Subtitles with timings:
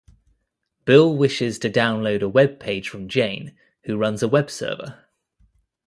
[0.85, 5.05] Bill wishes to download a web page from Jane, who runs a web server.